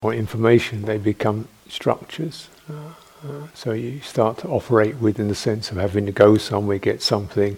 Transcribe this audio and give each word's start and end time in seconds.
or 0.00 0.14
information, 0.14 0.82
they 0.82 0.96
become 0.96 1.48
structures. 1.68 2.48
Uh, 2.70 2.92
so 3.52 3.72
you 3.72 3.98
start 3.98 4.38
to 4.38 4.46
operate 4.46 4.94
within 4.98 5.26
the 5.26 5.34
sense 5.34 5.72
of 5.72 5.76
having 5.76 6.06
to 6.06 6.12
go 6.12 6.36
somewhere, 6.36 6.78
get 6.78 7.02
something, 7.02 7.56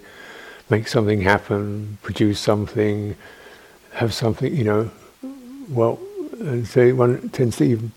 make 0.70 0.88
something 0.88 1.20
happen, 1.20 1.98
produce 2.00 2.40
something, 2.40 3.14
have 3.92 4.14
something, 4.14 4.56
you 4.56 4.64
know. 4.64 4.90
Well, 5.68 5.98
and 6.38 6.66
so 6.66 6.94
one 6.94 7.28
tends 7.28 7.58
to 7.58 7.64
even 7.64 7.92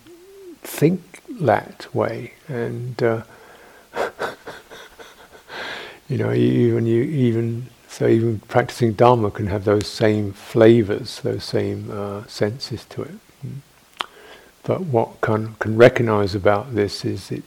think 0.62 1.22
that 1.40 1.88
way, 1.96 2.34
and 2.50 3.02
uh, 3.02 3.24
you 6.10 6.18
know, 6.18 6.34
even 6.34 6.86
you 6.86 7.02
even 7.04 7.68
so 7.88 8.08
even 8.08 8.40
practicing 8.40 8.92
Dharma 8.92 9.32
can 9.32 9.48
have 9.48 9.64
those 9.64 9.88
same 9.88 10.34
flavors, 10.34 11.22
those 11.22 11.46
same 11.46 11.90
uh, 11.90 12.26
senses 12.28 12.84
to 12.90 13.04
it. 13.04 13.16
But 14.64 14.82
what 14.82 15.20
can 15.22 15.56
can 15.60 15.76
recognize 15.76 16.36
about 16.36 16.74
this 16.74 17.04
is 17.04 17.32
it 17.32 17.44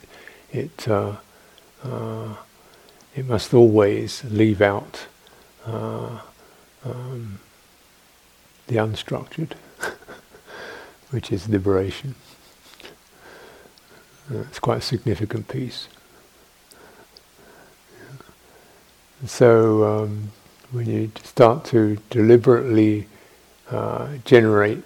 it 0.52 0.86
uh, 0.88 1.16
uh, 1.82 2.34
it 3.14 3.26
must 3.26 3.54
always 3.54 4.22
leave 4.24 4.60
out 4.60 5.06
uh, 5.66 6.20
um, 6.84 7.38
the 8.66 8.76
unstructured, 8.76 9.52
which 11.10 11.32
is 11.32 11.48
liberation. 11.48 12.14
Uh, 14.30 14.40
it's 14.40 14.58
quite 14.58 14.78
a 14.78 14.82
significant 14.82 15.48
piece. 15.48 15.88
So 19.24 19.84
um, 19.84 20.32
when 20.72 20.86
you 20.86 21.10
start 21.22 21.64
to 21.66 21.96
deliberately 22.10 23.06
uh, 23.70 24.08
generate 24.24 24.82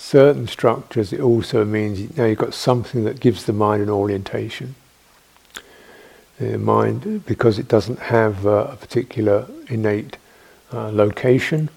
certain 0.00 0.48
structures, 0.48 1.12
it 1.12 1.20
also 1.20 1.62
means 1.64 2.16
now 2.16 2.24
you've 2.24 2.38
got 2.38 2.54
something 2.54 3.04
that 3.04 3.20
gives 3.20 3.44
the 3.44 3.52
mind 3.52 3.82
an 3.82 3.90
orientation. 3.90 4.74
The 6.38 6.56
mind, 6.56 7.26
because 7.26 7.58
it 7.58 7.68
doesn't 7.68 7.98
have 7.98 8.46
uh, 8.46 8.68
a 8.72 8.76
particular 8.76 9.46
innate 9.68 10.16
uh, 10.72 10.90
location 10.90 11.68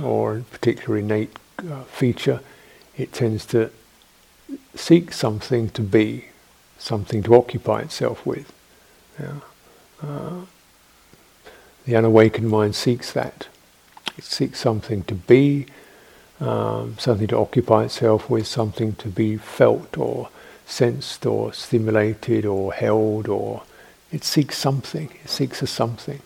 or 0.00 0.38
a 0.38 0.40
particular 0.42 0.96
innate 0.96 1.36
uh, 1.58 1.82
feature, 1.82 2.40
it 2.96 3.12
tends 3.12 3.44
to 3.46 3.70
seek 4.76 5.12
something 5.12 5.70
to 5.70 5.82
be, 5.82 6.26
something 6.78 7.20
to 7.24 7.34
occupy 7.34 7.80
itself 7.80 8.24
with. 8.24 8.52
Yeah. 9.18 9.40
Uh, 10.00 10.44
the 11.84 11.96
unawakened 11.96 12.48
mind 12.48 12.76
seeks 12.76 13.10
that. 13.12 13.48
It 14.16 14.22
seeks 14.22 14.60
something 14.60 15.02
to 15.04 15.14
be, 15.14 15.66
um, 16.40 16.96
something 16.98 17.26
to 17.28 17.36
occupy 17.36 17.84
itself 17.84 18.28
with, 18.28 18.46
something 18.46 18.94
to 18.96 19.08
be 19.08 19.36
felt 19.36 19.96
or 19.96 20.28
sensed 20.66 21.26
or 21.26 21.52
stimulated 21.52 22.44
or 22.44 22.72
held 22.72 23.28
or 23.28 23.62
it 24.10 24.24
seeks 24.24 24.56
something. 24.56 25.10
It 25.24 25.28
seeks 25.30 25.62
a 25.62 25.66
something. 25.66 26.20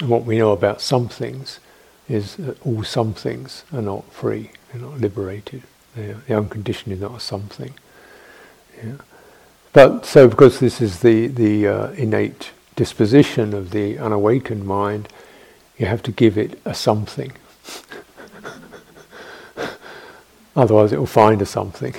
And 0.00 0.08
what 0.10 0.24
we 0.24 0.38
know 0.38 0.52
about 0.52 0.80
some 0.80 1.08
things 1.08 1.60
is 2.08 2.36
that 2.36 2.64
all 2.66 2.84
some 2.84 3.14
things 3.14 3.64
are 3.72 3.82
not 3.82 4.04
free, 4.12 4.50
they're 4.70 4.82
not 4.82 5.00
liberated. 5.00 5.62
They're, 5.94 6.14
the 6.26 6.36
unconditioned 6.36 6.92
is 6.92 7.00
not 7.00 7.16
a 7.16 7.20
something. 7.20 7.74
Yeah. 8.82 8.96
But 9.72 10.04
so 10.04 10.28
because 10.28 10.60
this 10.60 10.80
is 10.80 11.00
the, 11.00 11.28
the 11.28 11.66
uh, 11.66 11.90
innate 11.92 12.50
disposition 12.76 13.54
of 13.54 13.70
the 13.70 13.98
unawakened 13.98 14.66
mind, 14.66 15.08
you 15.78 15.86
have 15.86 16.02
to 16.04 16.12
give 16.12 16.36
it 16.36 16.60
a 16.64 16.74
something. 16.74 17.32
Otherwise, 20.56 20.92
it 20.92 20.98
will 20.98 21.06
find 21.06 21.42
a 21.42 21.46
something. 21.46 21.94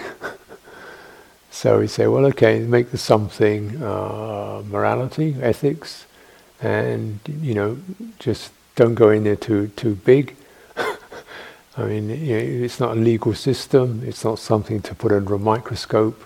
so 1.51 1.79
we 1.79 1.87
say, 1.87 2.07
well, 2.07 2.25
okay, 2.25 2.59
make 2.59 2.91
the 2.91 2.97
something 2.97 3.81
uh, 3.83 4.61
morality, 4.69 5.35
ethics, 5.41 6.05
and 6.61 7.19
you 7.27 7.53
know, 7.53 7.77
just 8.19 8.51
don't 8.75 8.95
go 8.95 9.09
in 9.09 9.23
there 9.23 9.35
too 9.35 9.67
too 9.75 9.95
big. 9.95 10.35
I 11.77 11.83
mean, 11.83 12.09
it's 12.09 12.79
not 12.79 12.91
a 12.97 12.99
legal 12.99 13.33
system. 13.33 14.01
It's 14.05 14.23
not 14.23 14.39
something 14.39 14.81
to 14.83 14.95
put 14.95 15.11
under 15.11 15.33
a 15.33 15.39
microscope. 15.39 16.23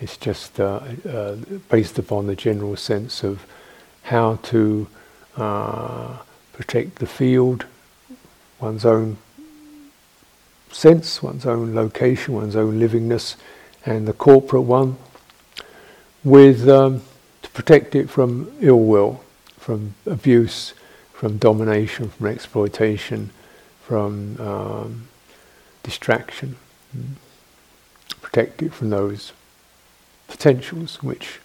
It's 0.00 0.16
just 0.16 0.60
uh, 0.60 0.80
uh, 1.08 1.36
based 1.70 1.98
upon 1.98 2.26
the 2.26 2.36
general 2.36 2.76
sense 2.76 3.22
of 3.22 3.46
how 4.02 4.36
to 4.42 4.88
uh, 5.36 6.18
protect 6.52 6.96
the 6.96 7.06
field, 7.06 7.64
one's 8.60 8.84
own 8.84 9.16
sense, 10.72 11.22
one's 11.22 11.46
own 11.46 11.74
location, 11.74 12.34
one's 12.34 12.56
own 12.56 12.78
livingness, 12.78 13.36
and 13.84 14.06
the 14.06 14.12
corporate 14.12 14.62
one, 14.62 14.96
with 16.24 16.68
um, 16.68 17.02
to 17.42 17.50
protect 17.50 17.94
it 17.94 18.08
from 18.08 18.52
ill 18.60 18.80
will, 18.80 19.22
from 19.58 19.94
abuse, 20.06 20.74
from 21.12 21.38
domination, 21.38 22.10
from 22.10 22.26
exploitation, 22.26 23.30
from 23.82 24.40
um, 24.40 25.08
distraction. 25.82 26.56
Protect 28.20 28.62
it 28.62 28.72
from 28.72 28.90
those 28.90 29.32
potentials 30.28 31.02
which 31.02 31.40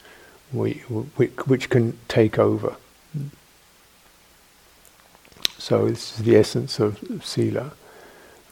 we, 0.54 0.74
which, 1.16 1.32
which 1.48 1.70
can 1.70 1.98
take 2.08 2.40
over. 2.40 2.76
So 5.58 5.90
this 5.90 6.18
is 6.18 6.26
the 6.26 6.38
essence 6.38 6.80
of 6.80 7.04
sila. 7.24 7.72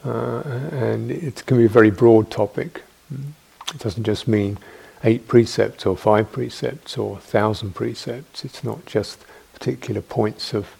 Uh, 0.06 0.40
and 0.70 1.10
it 1.10 1.44
can 1.46 1.56
be 1.56 1.64
a 1.64 1.68
very 1.68 1.90
broad 1.90 2.30
topic. 2.30 2.82
It 3.10 3.78
doesn't 3.78 4.04
just 4.04 4.28
mean 4.28 4.56
eight 5.02 5.26
precepts 5.26 5.84
or 5.84 5.96
five 5.96 6.30
precepts 6.30 6.96
or 6.96 7.18
thousand 7.18 7.74
precepts. 7.74 8.44
It's 8.44 8.62
not 8.62 8.86
just 8.86 9.24
particular 9.52 10.02
points 10.02 10.54
of 10.54 10.76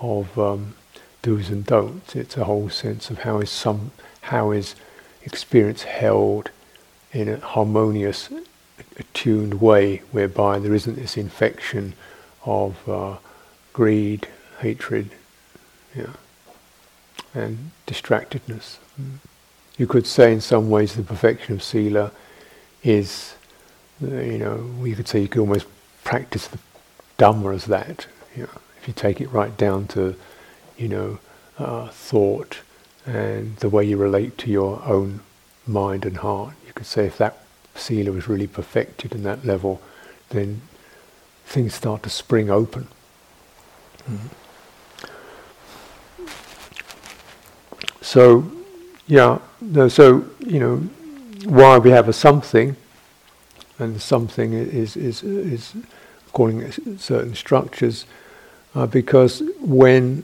of 0.00 0.38
um, 0.38 0.74
do's 1.22 1.48
and 1.48 1.64
don'ts. 1.64 2.14
It's 2.14 2.36
a 2.36 2.44
whole 2.44 2.68
sense 2.68 3.08
of 3.08 3.20
how 3.20 3.38
is 3.38 3.50
some 3.50 3.90
how 4.20 4.50
is 4.50 4.74
experience 5.22 5.84
held 5.84 6.50
in 7.12 7.26
a 7.26 7.38
harmonious, 7.38 8.28
attuned 8.98 9.62
way, 9.62 10.02
whereby 10.12 10.58
there 10.58 10.74
isn't 10.74 10.96
this 10.96 11.16
infection 11.16 11.94
of 12.44 12.86
uh, 12.86 13.16
greed, 13.72 14.28
hatred, 14.58 15.10
yeah 15.94 16.12
and 17.34 17.70
distractedness. 17.86 18.78
You 19.76 19.86
could 19.86 20.06
say, 20.06 20.32
in 20.32 20.40
some 20.40 20.70
ways, 20.70 20.94
the 20.94 21.02
perfection 21.02 21.54
of 21.54 21.62
sila 21.62 22.10
is, 22.82 23.34
you 24.00 24.38
know, 24.38 24.84
you 24.84 24.96
could 24.96 25.08
say 25.08 25.20
you 25.20 25.28
could 25.28 25.40
almost 25.40 25.66
practice 26.04 26.48
the 26.48 26.58
Dhamma 27.18 27.54
as 27.54 27.66
that. 27.66 28.06
You 28.36 28.44
know, 28.44 28.60
if 28.80 28.88
you 28.88 28.94
take 28.94 29.20
it 29.20 29.28
right 29.32 29.56
down 29.56 29.86
to, 29.88 30.16
you 30.76 30.88
know, 30.88 31.18
uh, 31.58 31.88
thought 31.88 32.58
and 33.06 33.56
the 33.56 33.68
way 33.68 33.84
you 33.84 33.96
relate 33.96 34.38
to 34.38 34.50
your 34.50 34.82
own 34.84 35.20
mind 35.66 36.04
and 36.04 36.18
heart. 36.18 36.54
You 36.66 36.72
could 36.72 36.86
say 36.86 37.06
if 37.06 37.18
that 37.18 37.38
sila 37.74 38.12
was 38.12 38.28
really 38.28 38.46
perfected 38.46 39.14
in 39.14 39.22
that 39.22 39.44
level, 39.44 39.80
then 40.30 40.62
things 41.44 41.74
start 41.74 42.02
to 42.02 42.10
spring 42.10 42.50
open. 42.50 42.88
Mm-hmm. 44.08 44.26
So, 48.08 48.50
yeah, 49.06 49.38
so, 49.88 50.24
you 50.40 50.60
know, 50.60 50.76
why 51.44 51.76
we 51.76 51.90
have 51.90 52.08
a 52.08 52.14
something, 52.14 52.74
and 53.78 54.00
something 54.00 54.54
is, 54.54 54.96
is, 54.96 55.22
is 55.22 55.74
calling 56.32 56.72
certain 56.96 57.34
structures, 57.34 58.06
uh, 58.74 58.86
because 58.86 59.42
when 59.60 60.22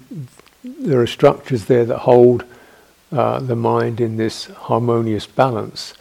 there 0.65 0.99
are 0.99 1.07
structures 1.07 1.67
there 1.67 1.85
that 1.85 1.99
hold 1.99 2.45
uh, 3.13 3.41
the 3.41 3.55
mind 3.55 4.01
in 4.01 4.17
this 4.17 4.47
harmonious 4.47 5.27
balance, 5.27 5.93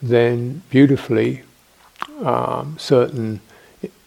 then 0.00 0.62
beautifully 0.70 1.42
um, 2.22 2.76
certain 2.78 3.40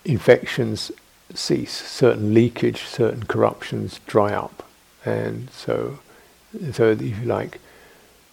infections 0.05 0.89
cease, 1.33 1.85
certain 1.85 2.33
leakage, 2.33 2.83
certain 2.83 3.23
corruptions 3.25 3.99
dry 4.07 4.31
up. 4.33 4.63
And 5.03 5.49
so 5.49 5.99
so 6.71 6.91
if 6.91 7.01
you 7.01 7.25
like, 7.25 7.59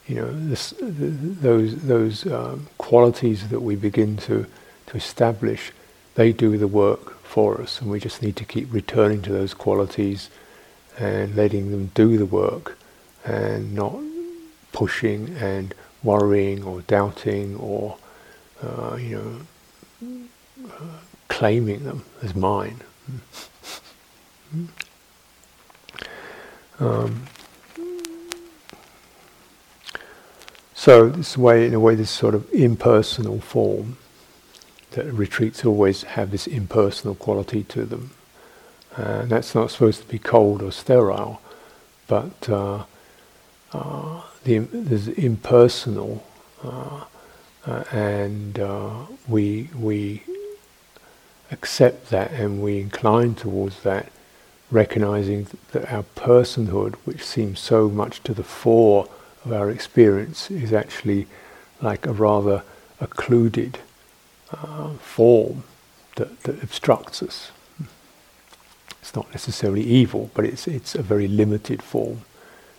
you 0.07 0.17
know, 0.17 0.31
this, 0.33 0.75
those 0.81 1.77
those 1.83 2.27
um, 2.27 2.69
qualities 2.79 3.49
that 3.49 3.61
we 3.61 3.77
begin 3.77 4.17
to 4.19 4.47
to 4.87 4.97
establish, 4.97 5.73
they 6.15 6.33
do 6.33 6.57
the 6.57 6.69
work 6.69 7.21
for 7.23 7.61
us, 7.61 7.81
and 7.81 7.91
we 7.91 8.01
just 8.01 8.23
need 8.23 8.37
to 8.37 8.45
keep 8.45 8.73
returning 8.73 9.21
to 9.23 9.33
those 9.33 9.53
qualities 9.53 10.31
and 10.99 11.35
letting 11.37 11.71
them 11.71 11.91
do 11.95 12.17
the 12.17 12.27
work, 12.27 12.79
and 13.25 13.75
not 13.75 13.97
pushing 14.73 15.37
and 15.37 15.75
worrying 16.03 16.63
or 16.63 16.83
doubting 16.83 17.57
or 17.57 17.97
uh, 18.63 18.97
you 18.97 19.17
know 19.17 20.69
uh, 20.69 20.99
claiming 21.29 21.85
them 21.85 22.05
as 22.23 22.35
mine. 22.35 22.81
Um, 26.79 27.27
So 30.87 31.09
this 31.09 31.37
way, 31.37 31.67
in 31.67 31.75
a 31.75 31.81
way, 31.81 31.97
this 31.97 32.13
sort 32.13 32.37
of 32.37 32.49
impersonal 32.53 33.41
form 33.41 33.97
that 34.93 35.07
retreats 35.07 35.65
always 35.65 36.05
have 36.05 36.31
this 36.31 36.47
impersonal 36.47 37.17
quality 37.17 37.65
to 37.65 37.85
them. 37.85 38.13
And 38.95 39.29
that's 39.29 39.53
not 39.53 39.73
supposed 39.73 40.03
to 40.03 40.07
be 40.07 40.21
cold 40.21 40.63
or 40.63 40.71
sterile, 40.71 41.43
but 42.07 42.49
uh, 42.49 42.85
uh, 43.73 44.23
the, 44.45 44.59
there's 44.59 45.09
impersonal, 45.09 46.25
uh, 46.63 47.03
uh 47.67 47.83
and 47.91 48.61
uh, 48.61 49.07
we 49.27 49.71
we 49.77 50.23
accept 51.51 52.11
that 52.11 52.31
and 52.31 52.63
we 52.63 52.79
incline 52.79 53.35
towards 53.35 53.83
that, 53.83 54.13
recognizing 54.71 55.49
that 55.73 55.93
our 55.93 56.05
personhood, 56.15 56.95
which 57.05 57.25
seems 57.25 57.59
so 57.59 57.89
much 57.89 58.23
to 58.23 58.33
the 58.33 58.45
fore 58.45 59.09
of 59.47 59.53
our 59.53 59.71
experience, 59.71 60.51
is 60.51 60.73
actually 60.73 61.27
like 61.81 62.05
a 62.05 62.13
rather 62.13 62.63
occluded 63.01 63.79
uh, 64.51 64.91
form 64.95 65.63
that, 66.17 66.43
that 66.43 66.63
obstructs 66.63 67.23
us. 67.23 67.51
It's 69.01 69.15
not 69.15 69.31
necessarily 69.31 69.83
evil, 69.83 70.31
but 70.35 70.45
it's, 70.45 70.67
it's 70.67 70.97
a 70.97 71.03
very 71.03 71.29
limited 71.29 71.81
form. 71.81 72.23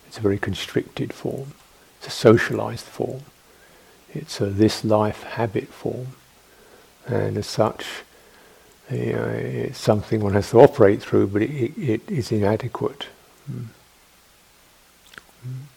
It's 0.08 0.18
a 0.18 0.22
very 0.22 0.38
constricted 0.38 1.14
form. 1.14 1.54
It's 1.98 2.08
a 2.08 2.12
socialized 2.12 2.86
form. 2.86 3.22
It's 4.14 4.42
a 4.42 4.48
this 4.48 4.84
life 4.84 5.24
habit 5.24 5.70
form. 5.70 6.08
And 7.06 7.38
as 7.38 7.48
such, 7.48 7.86
you 8.92 9.14
know, 9.14 9.26
it's 9.26 9.80
something 9.80 10.20
one 10.20 10.34
has 10.34 10.50
to 10.50 10.60
operate 10.60 11.02
through, 11.02 11.28
but 11.28 11.42
it, 11.42 11.52
it, 11.52 11.78
it 11.78 12.02
is 12.12 12.32
inadequate. 12.32 13.08
Mm. 13.50 13.68
Mm. 15.48 15.77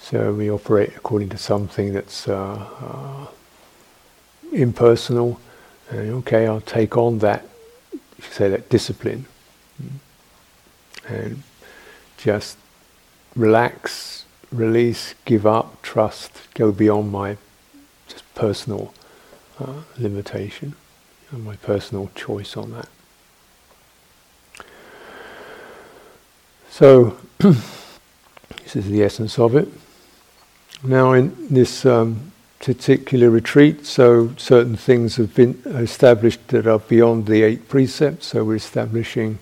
So 0.00 0.32
we 0.32 0.50
operate 0.50 0.96
according 0.96 1.28
to 1.30 1.38
something 1.38 1.92
that's 1.92 2.28
uh, 2.28 2.66
uh, 2.80 3.26
impersonal. 4.52 5.40
And 5.90 6.12
okay, 6.14 6.46
I'll 6.46 6.60
take 6.60 6.96
on 6.96 7.18
that, 7.18 7.46
say 8.30 8.48
that 8.48 8.68
discipline, 8.68 9.26
and 11.06 11.42
just 12.16 12.58
relax, 13.34 14.24
release, 14.50 15.14
give 15.24 15.46
up, 15.46 15.82
trust, 15.82 16.48
go 16.54 16.72
beyond 16.72 17.12
my 17.12 17.36
just 18.08 18.34
personal 18.34 18.92
uh, 19.60 19.82
limitation 19.98 20.74
and 21.30 21.44
my 21.44 21.56
personal 21.56 22.10
choice 22.14 22.56
on 22.56 22.72
that. 22.72 22.88
So, 26.70 27.18
this 27.38 28.76
is 28.76 28.88
the 28.88 29.02
essence 29.02 29.38
of 29.38 29.56
it. 29.56 29.68
Now, 30.82 31.12
in 31.12 31.34
this 31.48 31.84
um, 31.84 32.32
particular 32.60 33.30
retreat, 33.30 33.86
so 33.86 34.34
certain 34.36 34.76
things 34.76 35.16
have 35.16 35.34
been 35.34 35.60
established 35.66 36.48
that 36.48 36.66
are 36.66 36.78
beyond 36.78 37.26
the 37.26 37.42
eight 37.42 37.68
precepts, 37.68 38.28
so 38.28 38.44
we're 38.44 38.56
establishing 38.56 39.38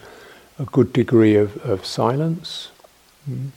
a 0.58 0.64
good 0.64 0.92
degree 0.92 1.36
of, 1.36 1.56
of 1.64 1.84
silence. 1.84 2.70
Mm. 3.30 3.50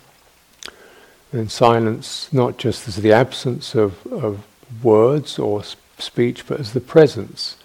And 1.31 1.51
silence, 1.51 2.31
not 2.33 2.57
just 2.57 2.87
as 2.87 2.97
the 2.97 3.13
absence 3.13 3.75
of, 3.75 4.05
of 4.07 4.45
words 4.83 5.37
or 5.37 5.63
speech, 5.99 6.47
but 6.47 6.59
as 6.59 6.73
the 6.73 6.81
presence 6.81 7.55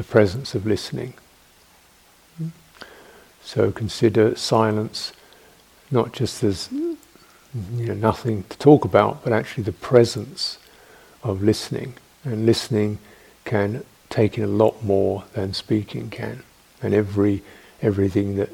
the 0.00 0.04
presence 0.04 0.54
of 0.54 0.64
listening. 0.64 1.12
So 3.42 3.70
consider 3.70 4.34
silence 4.34 5.12
not 5.90 6.14
just 6.14 6.42
as 6.42 6.70
you 7.54 7.86
know, 7.86 7.94
nothing 7.94 8.44
to 8.44 8.58
talk 8.58 8.84
about, 8.84 9.24
but 9.24 9.32
actually 9.32 9.64
the 9.64 9.72
presence 9.72 10.58
of 11.22 11.42
listening. 11.42 11.94
And 12.24 12.46
listening 12.46 12.98
can 13.44 13.84
take 14.10 14.36
in 14.36 14.44
a 14.44 14.48
lot 14.48 14.84
more 14.84 15.24
than 15.32 15.54
speaking 15.54 16.10
can. 16.10 16.42
And 16.82 16.94
every 16.94 17.42
everything 17.82 18.36
that 18.36 18.50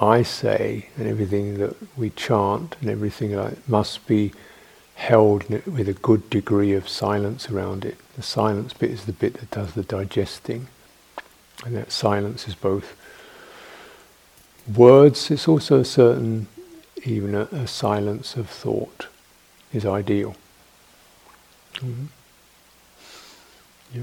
I 0.00 0.22
say 0.22 0.86
and 0.96 1.08
everything 1.08 1.58
that 1.58 1.76
we 1.96 2.10
chant 2.10 2.76
and 2.80 2.88
everything 2.88 3.34
like 3.34 3.68
must 3.68 4.06
be 4.06 4.32
held 4.94 5.48
with 5.66 5.88
a 5.88 5.94
good 5.94 6.30
degree 6.30 6.74
of 6.74 6.88
silence 6.88 7.50
around 7.50 7.84
it. 7.84 7.96
The 8.16 8.22
silence 8.22 8.72
bit 8.72 8.90
is 8.90 9.04
the 9.04 9.12
bit 9.12 9.34
that 9.34 9.50
does 9.50 9.74
the 9.74 9.82
digesting. 9.82 10.68
And 11.64 11.76
that 11.76 11.92
silence 11.92 12.46
is 12.48 12.54
both 12.54 12.96
words, 14.74 15.30
it's 15.30 15.48
also 15.48 15.80
a 15.80 15.84
certain, 15.84 16.46
even 17.04 17.34
a, 17.34 17.42
a 17.52 17.66
silence 17.66 18.36
of 18.36 18.48
thought 18.48 19.06
is 19.72 19.86
ideal. 19.86 20.34
Mm-hmm. 21.74 22.06
Yeah. 23.94 24.02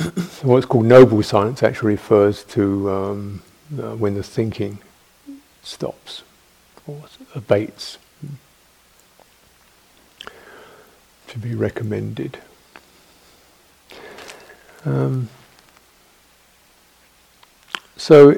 so 0.00 0.48
what's 0.48 0.66
called 0.66 0.86
noble 0.86 1.22
silence 1.22 1.62
actually 1.62 1.92
refers 1.92 2.44
to 2.44 2.90
um, 2.90 3.42
uh, 3.78 3.94
when 3.96 4.14
the 4.14 4.22
thinking 4.22 4.78
stops 5.62 6.22
or 6.86 7.02
abates. 7.34 7.98
to 11.28 11.38
be 11.38 11.54
recommended. 11.54 12.38
Um, 14.84 15.28
so, 17.96 18.30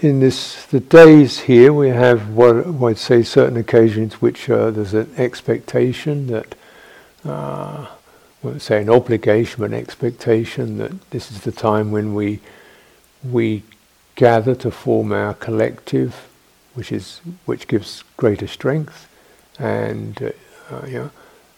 in 0.00 0.20
this 0.20 0.64
the 0.66 0.80
days 0.80 1.40
here, 1.40 1.72
we 1.72 1.88
have 1.88 2.30
what 2.30 2.66
I'd 2.82 2.98
say 2.98 3.22
certain 3.22 3.56
occasions 3.56 4.14
which 4.14 4.48
uh, 4.48 4.70
there's 4.70 4.94
an 4.94 5.12
expectation 5.16 6.26
that, 6.28 6.54
uh, 7.24 7.86
well, 8.42 8.58
say 8.58 8.80
an 8.80 8.88
obligation, 8.88 9.60
but 9.60 9.70
an 9.70 9.74
expectation 9.74 10.78
that 10.78 11.10
this 11.10 11.30
is 11.30 11.42
the 11.42 11.52
time 11.52 11.90
when 11.90 12.14
we 12.14 12.40
we 13.22 13.62
gather 14.14 14.54
to 14.54 14.70
form 14.70 15.12
our 15.12 15.34
collective, 15.34 16.28
which 16.74 16.90
is 16.92 17.20
which 17.44 17.68
gives 17.68 18.02
greater 18.16 18.46
strength, 18.46 19.06
and 19.58 20.32
uh, 20.70 21.08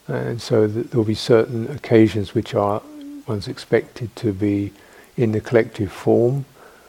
and 0.07 0.41
so 0.41 0.67
th- 0.67 0.87
there 0.87 0.97
will 0.97 1.05
be 1.05 1.15
certain 1.15 1.71
occasions 1.71 2.33
which 2.33 2.53
are 2.53 2.81
one's 3.25 3.47
expected 3.47 4.13
to 4.17 4.33
be 4.33 4.73
in 5.15 5.31
the 5.31 5.39
collective 5.39 5.91
form, 5.91 6.43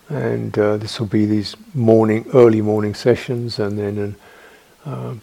and 0.08 0.58
uh, 0.58 0.76
this 0.76 1.00
will 1.00 1.06
be 1.06 1.26
these 1.26 1.56
morning, 1.74 2.26
early 2.34 2.60
morning 2.60 2.94
sessions, 2.94 3.58
and 3.58 3.78
then 3.78 4.16
uh, 4.84 5.14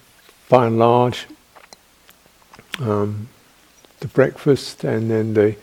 by 0.50 0.66
and 0.68 0.80
large 0.80 1.28
um, 2.80 3.28
the 4.00 4.08
breakfast, 4.08 4.84
and 4.84 5.10
then 5.12 5.34
the 5.34 5.56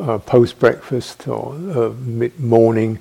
uh, 0.00 0.18
post 0.18 0.58
breakfast 0.58 1.28
or 1.28 1.54
uh, 1.54 1.92
mid 1.98 2.38
morning. 2.40 2.98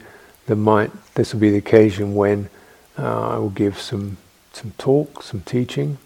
There 0.48 0.56
might 0.56 0.92
this 1.16 1.34
will 1.34 1.42
be 1.42 1.50
the 1.50 1.58
occasion 1.58 2.14
when 2.14 2.50
uh, 2.98 3.30
I 3.30 3.38
will 3.38 3.50
give 3.50 3.80
some 3.80 4.18
some 4.52 4.74
talk, 4.78 5.24
some 5.24 5.42
teaching, 5.42 5.98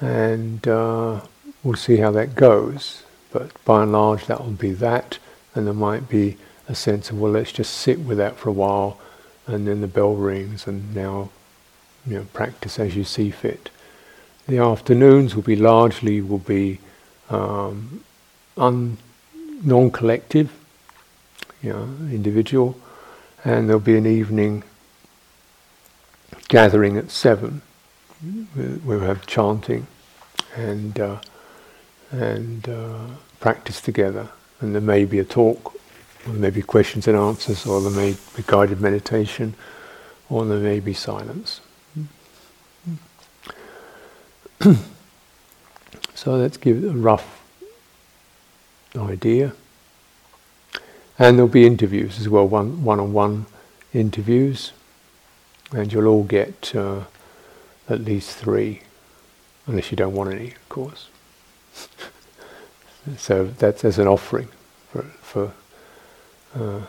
and 0.00 0.66
uh, 0.68 1.22
we'll 1.62 1.76
see 1.76 1.96
how 1.96 2.10
that 2.12 2.34
goes. 2.34 3.02
But 3.32 3.52
by 3.64 3.82
and 3.82 3.92
large, 3.92 4.26
that 4.26 4.40
will 4.44 4.52
be 4.52 4.72
that, 4.72 5.18
and 5.54 5.66
there 5.66 5.74
might 5.74 6.08
be 6.08 6.36
a 6.68 6.74
sense 6.74 7.10
of 7.10 7.20
well, 7.20 7.32
let's 7.32 7.52
just 7.52 7.74
sit 7.74 8.00
with 8.00 8.18
that 8.18 8.36
for 8.36 8.48
a 8.48 8.52
while, 8.52 8.98
and 9.46 9.66
then 9.66 9.80
the 9.80 9.86
bell 9.86 10.14
rings, 10.14 10.66
and 10.66 10.94
now, 10.94 11.30
you 12.06 12.16
know, 12.16 12.26
practice 12.32 12.78
as 12.78 12.96
you 12.96 13.04
see 13.04 13.30
fit. 13.30 13.70
The 14.46 14.58
afternoons 14.58 15.34
will 15.34 15.42
be 15.42 15.56
largely 15.56 16.20
will 16.20 16.38
be 16.38 16.78
um, 17.30 18.04
un- 18.56 18.98
non-collective, 19.62 20.52
you 21.62 21.72
know, 21.72 21.82
individual, 22.10 22.76
and 23.44 23.68
there'll 23.68 23.80
be 23.80 23.96
an 23.96 24.06
evening 24.06 24.64
gathering 26.48 26.96
at 26.96 27.10
seven. 27.10 27.62
We'll 28.54 29.00
have 29.00 29.26
chanting 29.26 29.86
and 30.54 30.98
uh, 30.98 31.20
and 32.10 32.68
uh, 32.68 33.06
practice 33.40 33.80
together. 33.80 34.28
And 34.60 34.74
there 34.74 34.82
may 34.82 35.04
be 35.04 35.18
a 35.18 35.24
talk, 35.24 35.74
there 36.26 36.34
may 36.34 36.50
be 36.50 36.62
questions 36.62 37.06
and 37.06 37.16
answers, 37.16 37.66
or 37.66 37.80
there 37.80 37.90
may 37.90 38.16
be 38.36 38.42
guided 38.46 38.80
meditation, 38.80 39.54
or 40.28 40.44
there 40.44 40.58
may 40.58 40.80
be 40.80 40.94
silence. 40.94 41.60
so 46.14 46.36
let's 46.36 46.56
give 46.56 46.82
a 46.84 46.88
rough 46.90 47.42
idea. 48.96 49.52
And 51.18 51.36
there'll 51.36 51.48
be 51.48 51.66
interviews 51.66 52.18
as 52.18 52.28
well, 52.28 52.48
one 52.48 52.82
one-on-one 52.82 53.46
interviews, 53.92 54.72
and 55.72 55.92
you'll 55.92 56.08
all 56.08 56.24
get 56.24 56.74
uh, 56.74 57.02
at 57.88 58.00
least 58.00 58.36
three 58.36 58.80
unless 59.66 59.90
you 59.90 59.96
don't 59.96 60.14
want 60.14 60.32
any, 60.32 60.48
of 60.48 60.68
course. 60.68 61.08
so 63.16 63.46
that's 63.46 63.84
as 63.84 63.98
an 63.98 64.06
offering 64.06 64.48
for, 64.90 65.02
for 65.22 65.52
uh, 66.54 66.80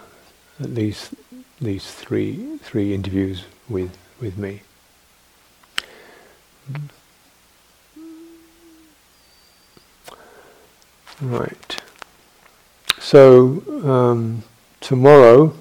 at 0.59 0.69
least 0.69 1.13
these 1.59 1.91
three 1.91 2.57
three 2.57 2.93
interviews 2.93 3.45
with 3.69 3.97
with 4.19 4.37
me. 4.37 4.61
Right. 11.21 11.77
So 12.99 13.63
um, 13.83 14.43
tomorrow 14.81 15.53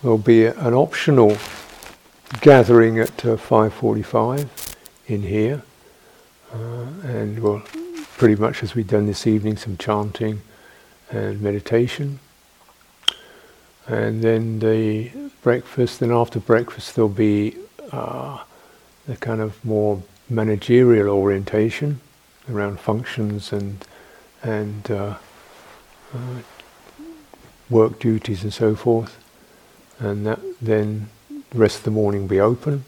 there'll 0.00 0.18
be 0.18 0.46
an 0.46 0.74
optional 0.74 1.36
gathering 2.40 2.98
at 2.98 3.24
uh, 3.24 3.36
5:45 3.36 4.76
in 5.06 5.22
here, 5.22 5.62
uh, 6.52 6.86
and 7.02 7.38
well, 7.40 7.62
pretty 8.16 8.36
much 8.36 8.62
as 8.62 8.74
we've 8.74 8.88
done 8.88 9.06
this 9.06 9.26
evening, 9.26 9.56
some 9.56 9.76
chanting 9.76 10.40
and 11.10 11.40
meditation, 11.40 12.20
and 13.86 14.22
then 14.22 14.58
the 14.58 15.10
breakfast. 15.42 16.00
Then 16.00 16.10
after 16.10 16.40
breakfast, 16.40 16.94
there'll 16.94 17.08
be 17.08 17.56
uh, 17.92 18.42
the 19.06 19.16
kind 19.16 19.40
of 19.40 19.62
more 19.64 20.02
managerial 20.28 21.08
orientation 21.08 22.00
around 22.50 22.80
functions 22.80 23.52
and 23.52 23.84
and 24.42 24.90
uh, 24.90 25.14
uh, 26.14 26.40
work 27.70 27.98
duties 27.98 28.42
and 28.42 28.52
so 28.52 28.74
forth, 28.74 29.18
and 29.98 30.26
that 30.26 30.40
then 30.60 31.08
the 31.50 31.58
rest 31.58 31.78
of 31.78 31.84
the 31.84 31.90
morning 31.90 32.22
will 32.22 32.28
be 32.28 32.40
open. 32.40 32.84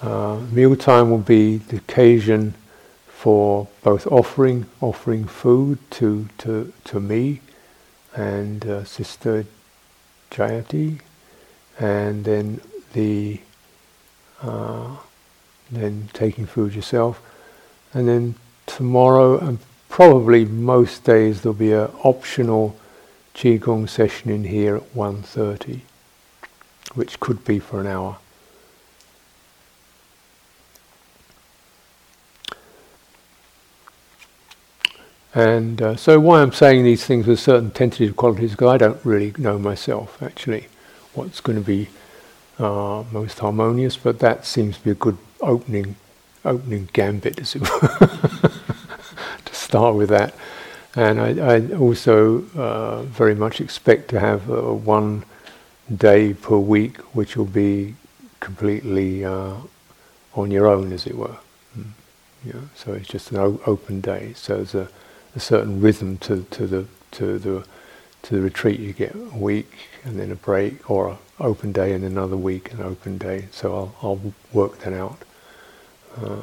Uh, 0.00 0.40
mealtime 0.50 1.10
will 1.10 1.18
be 1.18 1.58
the 1.58 1.76
occasion 1.76 2.54
for 3.08 3.68
both 3.82 4.06
offering 4.08 4.66
offering 4.80 5.24
food 5.26 5.78
to 5.90 6.28
to 6.38 6.72
to 6.84 6.98
me 6.98 7.40
and 8.14 8.66
uh, 8.66 8.84
Sister 8.84 9.46
Jayati, 10.32 10.98
and 11.78 12.24
then 12.24 12.60
the 12.92 13.40
uh, 14.42 14.96
then 15.70 16.08
taking 16.12 16.46
food 16.46 16.74
yourself, 16.74 17.22
and 17.94 18.08
then 18.08 18.34
tomorrow 18.66 19.38
and 19.38 19.58
probably 19.88 20.44
most 20.44 21.04
days 21.04 21.42
there'll 21.42 21.54
be 21.54 21.72
an 21.72 21.90
optional 22.02 22.74
qigong 23.34 23.88
session 23.88 24.30
in 24.30 24.44
here 24.44 24.76
at 24.76 24.94
1.30, 24.94 25.80
which 26.94 27.20
could 27.20 27.44
be 27.44 27.58
for 27.58 27.80
an 27.80 27.86
hour. 27.86 28.18
And 35.34 35.80
uh, 35.80 35.96
so, 35.96 36.20
why 36.20 36.42
I'm 36.42 36.52
saying 36.52 36.84
these 36.84 37.06
things 37.06 37.26
with 37.26 37.40
certain 37.40 37.70
tentative 37.70 38.16
qualities, 38.16 38.50
because 38.50 38.68
I 38.68 38.76
don't 38.76 39.02
really 39.04 39.32
know 39.38 39.58
myself 39.58 40.22
actually 40.22 40.66
what's 41.14 41.40
going 41.40 41.58
to 41.58 41.64
be 41.64 41.88
uh, 42.58 43.04
most 43.12 43.38
harmonious, 43.38 43.96
but 43.96 44.18
that 44.18 44.44
seems 44.44 44.78
to 44.78 44.84
be 44.84 44.90
a 44.90 44.94
good 44.94 45.16
opening, 45.40 45.96
opening 46.44 46.88
gambit, 46.92 47.40
as 47.40 47.54
it 47.56 47.62
were, 47.62 48.08
to 49.44 49.54
start 49.54 49.94
with 49.94 50.10
that. 50.10 50.34
And 50.94 51.18
I, 51.20 51.54
I 51.54 51.72
also 51.76 52.44
uh, 52.54 53.02
very 53.02 53.34
much 53.34 53.60
expect 53.60 54.08
to 54.10 54.20
have 54.20 54.48
one 54.48 55.24
day 55.94 56.34
per 56.34 56.58
week, 56.58 56.98
which 57.14 57.36
will 57.36 57.46
be 57.46 57.94
completely 58.40 59.24
uh, 59.24 59.54
on 60.34 60.50
your 60.50 60.66
own, 60.66 60.92
as 60.92 61.06
it 61.06 61.16
were. 61.16 61.36
Mm. 61.78 61.90
Yeah, 62.44 62.60
so 62.74 62.92
it's 62.92 63.08
just 63.08 63.30
an 63.30 63.38
o- 63.38 63.60
open 63.66 64.00
day. 64.00 64.32
So 64.34 64.56
there's 64.56 64.74
a, 64.74 64.88
a 65.34 65.40
certain 65.40 65.80
rhythm 65.80 66.18
to, 66.18 66.42
to 66.50 66.66
the 66.66 66.86
to 67.12 67.38
the 67.38 67.66
to 68.22 68.34
the 68.36 68.40
retreat. 68.40 68.80
You 68.80 68.92
get 68.92 69.14
a 69.14 69.36
week 69.36 69.72
and 70.04 70.18
then 70.18 70.30
a 70.30 70.36
break, 70.36 70.90
or 70.90 71.10
an 71.10 71.18
open 71.40 71.72
day 71.72 71.92
and 71.92 72.04
another 72.04 72.36
week, 72.36 72.72
an 72.72 72.80
open 72.80 73.18
day. 73.18 73.46
So 73.50 73.74
I'll 73.74 73.94
I'll 74.02 74.34
work 74.52 74.78
that 74.80 74.92
out. 74.92 75.18
Uh. 76.20 76.40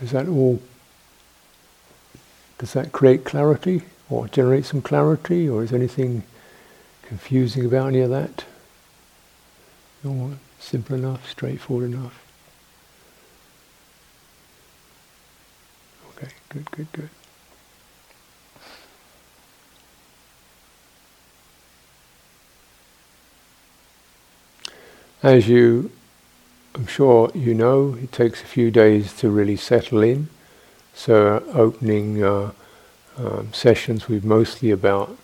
Is 0.00 0.10
that 0.10 0.28
all? 0.28 0.60
Does 2.58 2.72
that 2.74 2.92
create 2.92 3.24
clarity 3.24 3.82
or 4.08 4.28
generate 4.28 4.64
some 4.66 4.82
clarity, 4.82 5.48
or 5.48 5.62
is 5.64 5.72
anything 5.72 6.22
confusing 7.02 7.64
about 7.64 7.88
any 7.88 8.00
of 8.00 8.10
that? 8.10 8.44
Or 10.04 10.32
simple 10.58 10.96
enough, 10.96 11.28
straightforward 11.30 11.92
enough? 11.92 12.22
Okay, 16.16 16.32
good, 16.48 16.70
good, 16.70 16.92
good. 16.92 17.10
As 25.22 25.48
you 25.48 25.90
I'm 26.76 26.86
sure 26.86 27.30
you 27.34 27.54
know 27.54 27.96
it 28.02 28.12
takes 28.12 28.42
a 28.42 28.44
few 28.44 28.70
days 28.70 29.14
to 29.14 29.30
really 29.30 29.56
settle 29.56 30.02
in. 30.02 30.28
So, 30.92 31.42
opening 31.54 32.22
uh, 32.22 32.52
um, 33.16 33.50
sessions 33.54 34.08
we've 34.08 34.26
mostly 34.26 34.70
about 34.70 35.16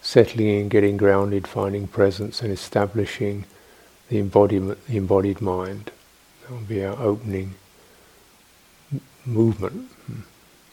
settling 0.00 0.46
in, 0.46 0.68
getting 0.68 0.96
grounded, 0.96 1.48
finding 1.48 1.88
presence, 1.88 2.40
and 2.40 2.52
establishing 2.52 3.46
the 4.10 4.18
embodiment, 4.18 4.86
the 4.86 4.96
embodied 4.96 5.40
mind. 5.40 5.90
That 6.42 6.50
will 6.50 6.58
be 6.58 6.84
our 6.84 6.98
opening 7.00 7.54
movement, 9.24 9.90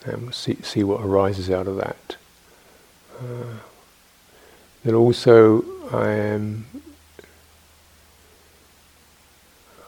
and 0.06 0.24
we'll 0.24 0.32
see, 0.32 0.58
see 0.64 0.84
what 0.84 1.02
arises 1.02 1.50
out 1.50 1.68
of 1.68 1.78
that. 1.78 2.18
Uh, 3.20 3.58
then 4.84 4.96
also, 4.96 5.64
I 5.92 6.10
am 6.10 6.66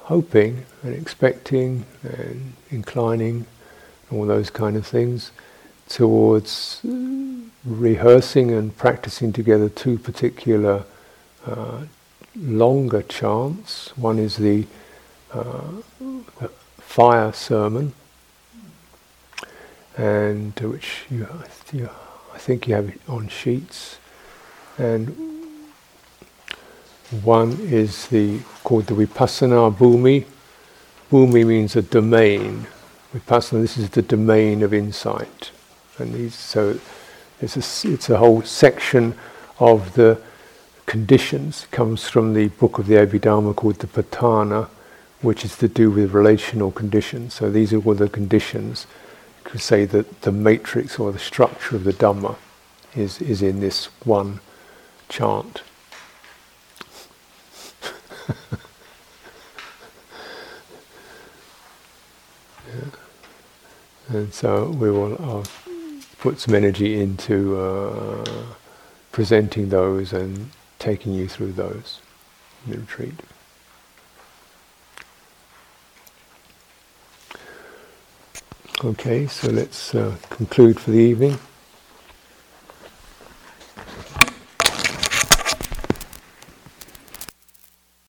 hoping 0.03 0.65
and 0.83 0.93
expecting 0.93 1.85
and 2.03 2.53
inclining, 2.69 3.45
all 4.11 4.25
those 4.25 4.49
kind 4.49 4.75
of 4.77 4.85
things, 4.85 5.31
towards 5.87 6.81
rehearsing 7.65 8.51
and 8.51 8.75
practicing 8.77 9.33
together 9.33 9.69
two 9.69 9.97
particular 9.97 10.83
uh, 11.47 11.83
longer 12.35 13.01
chants. 13.03 13.95
One 13.97 14.19
is 14.19 14.37
the, 14.37 14.65
uh, 15.31 15.61
the 15.99 16.49
fire 16.77 17.33
sermon, 17.33 17.93
and 19.97 20.57
which 20.59 21.05
you, 21.09 21.27
you, 21.73 21.89
I 22.33 22.37
think 22.37 22.67
you 22.67 22.75
have 22.75 22.97
on 23.07 23.27
sheets, 23.27 23.97
and 24.77 25.15
one 27.23 27.57
is 27.61 28.07
the 28.07 28.39
called 28.63 28.85
the 28.85 28.93
Vipassana 28.93 29.75
Bhumi. 29.75 30.25
Bhumi 31.11 31.45
means 31.45 31.75
a 31.75 31.81
domain. 31.81 32.67
Vipassana, 33.13 33.61
this 33.61 33.77
is 33.77 33.89
the 33.89 34.03
domain 34.03 34.61
of 34.61 34.73
insight. 34.73 35.51
And 35.97 36.13
these, 36.13 36.35
so 36.35 36.79
it's 37.41 37.57
a, 37.57 37.91
it's 37.91 38.09
a 38.09 38.17
whole 38.17 38.43
section 38.43 39.15
of 39.59 39.93
the 39.95 40.21
conditions. 40.89 41.67
Comes 41.69 42.09
from 42.09 42.33
the 42.33 42.47
book 42.47 42.79
of 42.79 42.87
the 42.87 42.95
Abhidharma 42.95 43.55
called 43.55 43.75
the 43.75 43.85
Patthana, 43.85 44.67
which 45.21 45.45
is 45.45 45.55
to 45.57 45.67
do 45.67 45.91
with 45.91 46.15
relational 46.15 46.71
conditions. 46.71 47.35
So 47.35 47.51
these 47.51 47.71
are 47.71 47.77
all 47.77 47.93
the 47.93 48.09
conditions. 48.09 48.87
You 49.45 49.51
could 49.51 49.61
say 49.61 49.85
that 49.85 50.21
the 50.21 50.31
matrix 50.31 50.97
or 50.97 51.11
the 51.11 51.19
structure 51.19 51.75
of 51.75 51.83
the 51.83 51.93
Dhamma 51.93 52.37
is, 52.95 53.21
is 53.21 53.43
in 53.43 53.59
this 53.59 53.85
one 54.03 54.39
chant. 55.09 55.61
yeah. 62.67 62.85
And 64.07 64.33
so 64.33 64.71
we 64.71 64.89
will 64.89 65.13
uh, 65.21 65.43
put 66.17 66.39
some 66.39 66.55
energy 66.55 66.99
into 66.99 67.59
uh, 67.59 68.25
presenting 69.11 69.69
those 69.69 70.13
and 70.13 70.49
taking 70.79 71.13
you 71.13 71.27
through 71.27 71.51
those 71.51 72.01
in 72.65 72.71
the 72.71 72.79
retreat. 72.79 73.13
Okay, 78.83 79.27
so 79.27 79.49
let's 79.51 79.93
uh, 79.93 80.15
conclude 80.29 80.79
for 80.79 80.91
the 80.91 80.99
evening. 80.99 81.37